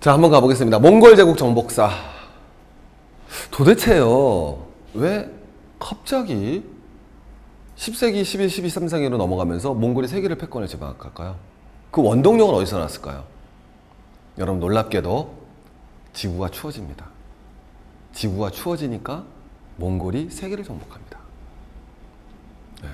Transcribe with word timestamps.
자, 0.00 0.14
한번 0.14 0.30
가보겠습니다. 0.30 0.78
몽골 0.78 1.14
제국 1.14 1.36
정복사. 1.36 1.90
도대체요, 3.50 4.66
왜 4.94 5.30
갑자기 5.78 6.64
10세기, 7.76 8.24
11, 8.24 8.48
12, 8.48 8.68
13세기로 8.68 9.18
넘어가면서 9.18 9.74
몽골이 9.74 10.08
세계를 10.08 10.36
패권을 10.38 10.68
제방할까요? 10.68 11.36
그 11.90 12.02
원동력은 12.02 12.54
어디서 12.54 12.78
났을까요? 12.78 13.24
여러분 14.38 14.58
놀랍게도 14.60 15.34
지구가 16.14 16.48
추워집니다. 16.48 17.06
지구가 18.14 18.50
추워지니까 18.52 19.24
몽골이 19.76 20.30
세계를 20.30 20.64
정복합니다. 20.64 21.18
네. 22.84 22.88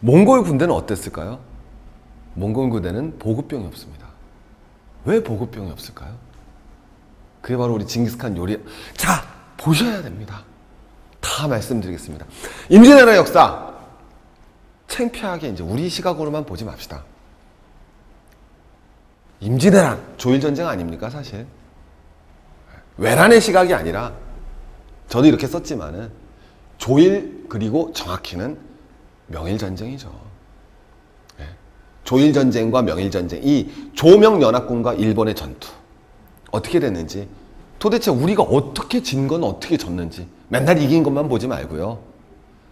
몽골 0.00 0.44
군대는 0.44 0.74
어땠을까요? 0.74 1.38
몽골 2.34 2.68
군대는 2.68 3.18
보급병이 3.18 3.66
없습니다. 3.68 4.08
왜 5.06 5.22
보급병이 5.22 5.70
없을까요? 5.70 6.31
그게 7.42 7.56
바로 7.56 7.74
우리 7.74 7.86
징기스칸 7.86 8.36
요리. 8.36 8.58
자, 8.96 9.22
보셔야 9.56 10.00
됩니다. 10.00 10.44
다 11.20 11.48
말씀드리겠습니다. 11.48 12.24
임진왜란의 12.70 13.16
역사. 13.16 13.72
창피하게 14.86 15.48
이제 15.48 15.62
우리 15.62 15.88
시각으로만 15.88 16.46
보지 16.46 16.64
맙시다. 16.64 17.04
임진왜란, 19.40 20.14
조일전쟁 20.18 20.68
아닙니까, 20.68 21.10
사실? 21.10 21.46
외란의 22.96 23.40
시각이 23.40 23.74
아니라, 23.74 24.12
저도 25.08 25.26
이렇게 25.26 25.46
썼지만은, 25.48 26.12
조일, 26.78 27.46
그리고 27.48 27.92
정확히는 27.92 28.58
명일전쟁이죠. 29.26 30.12
예. 31.40 31.48
조일전쟁과 32.04 32.82
명일전쟁, 32.82 33.40
이 33.42 33.90
조명연합군과 33.94 34.94
일본의 34.94 35.34
전투. 35.34 35.81
어떻게 36.52 36.78
됐는지, 36.80 37.28
도대체 37.80 38.12
우리가 38.12 38.44
어떻게 38.44 39.02
진 39.02 39.26
건 39.26 39.42
어떻게 39.42 39.76
졌는지, 39.76 40.28
맨날 40.48 40.80
이긴 40.80 41.02
것만 41.02 41.28
보지 41.28 41.48
말고요. 41.48 41.98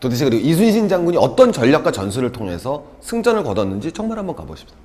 도대체 0.00 0.24
그리고 0.24 0.46
이순신 0.46 0.88
장군이 0.88 1.16
어떤 1.18 1.52
전략과 1.52 1.92
전술을 1.92 2.32
통해서 2.32 2.84
승전을 3.00 3.42
거뒀는지 3.44 3.92
정말 3.92 4.18
한번 4.18 4.36
가보십시오. 4.36 4.76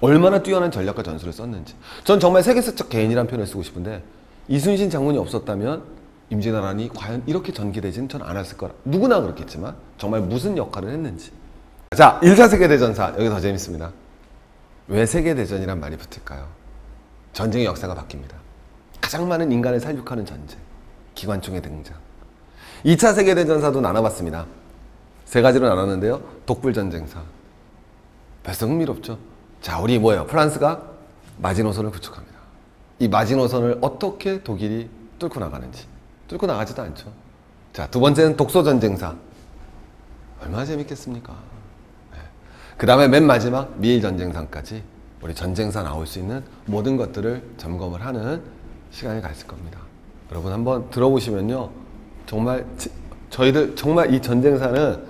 얼마나 0.00 0.42
뛰어난 0.42 0.70
전략과 0.70 1.02
전술을 1.02 1.32
썼는지. 1.32 1.74
전 2.04 2.20
정말 2.20 2.42
세계사적 2.42 2.88
개인이라는 2.88 3.28
표현을 3.28 3.46
쓰고 3.46 3.62
싶은데 3.62 4.02
이순신 4.48 4.90
장군이 4.90 5.16
없었다면 5.18 5.82
임진왜란이 6.30 6.90
과연 6.94 7.22
이렇게 7.26 7.52
전개되지는 7.52 8.08
전 8.08 8.22
않았을 8.22 8.56
거라. 8.58 8.74
누구나 8.84 9.20
그렇겠지만 9.20 9.74
정말 9.96 10.20
무슨 10.20 10.56
역할을 10.56 10.90
했는지. 10.90 11.30
자, 11.96 12.18
1차 12.22 12.48
세계대전사 12.50 13.14
여기 13.16 13.28
더 13.28 13.40
재밌습니다. 13.40 13.92
왜 14.88 15.06
세계대전이란 15.06 15.78
말이 15.80 15.96
붙을까요? 15.96 16.46
전쟁의 17.36 17.66
역사가 17.66 17.94
바뀝니다. 17.94 18.32
가장 18.98 19.28
많은 19.28 19.52
인간을 19.52 19.78
살육하는 19.78 20.24
전쟁. 20.24 20.58
기관총의 21.14 21.60
등장. 21.60 21.94
2차 22.86 23.14
세계대전사도 23.14 23.82
나눠봤습니다. 23.82 24.46
세 25.26 25.42
가지로 25.42 25.68
나눴는데요. 25.68 26.22
독불전쟁사. 26.46 27.22
벌써 28.42 28.66
흥미롭죠? 28.66 29.18
자, 29.60 29.78
우리 29.80 29.98
뭐예요? 29.98 30.26
프랑스가 30.26 30.82
마지노선을 31.36 31.90
구축합니다. 31.90 32.34
이 33.00 33.08
마지노선을 33.08 33.80
어떻게 33.82 34.42
독일이 34.42 34.88
뚫고 35.18 35.38
나가는지. 35.38 35.86
뚫고 36.28 36.46
나가지도 36.46 36.80
않죠. 36.80 37.12
자, 37.74 37.86
두 37.88 38.00
번째는 38.00 38.38
독소전쟁사. 38.38 39.14
얼마나 40.40 40.64
재밌겠습니까? 40.64 41.36
그 42.78 42.86
다음에 42.86 43.08
맨 43.08 43.26
마지막 43.26 43.78
미일전쟁상까지 43.78 44.95
우리 45.22 45.34
전쟁사 45.34 45.82
나올 45.82 46.06
수 46.06 46.18
있는 46.18 46.42
모든 46.66 46.96
것들을 46.96 47.42
점검을 47.56 48.04
하는 48.04 48.42
시간이 48.90 49.20
갔을 49.22 49.46
겁니다. 49.46 49.80
여러분 50.30 50.52
한번 50.52 50.90
들어보시면요. 50.90 51.70
정말 52.26 52.66
지- 52.76 52.90
저희들 53.30 53.76
정말 53.76 54.12
이 54.12 54.20
전쟁사는 54.20 55.04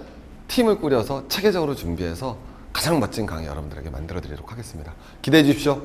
팀을 0.49 0.79
꾸려서 0.79 1.27
체계적으로 1.29 1.75
준비해서 1.75 2.37
가장 2.73 3.01
멋진 3.01 3.27
강의 3.27 3.47
여러분들에게 3.47 3.91
만들어 3.91 4.21
드리도록 4.21 4.53
하겠습니다. 4.53 4.93
기대해 5.23 5.43
주십시오. 5.45 5.83